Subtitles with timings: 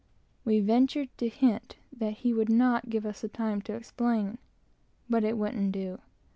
[0.43, 4.39] We ventured to hint that he would not give us time to explain;
[5.07, 5.99] but it wouldn't do.